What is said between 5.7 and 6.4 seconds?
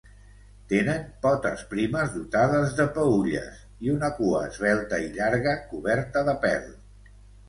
coberta de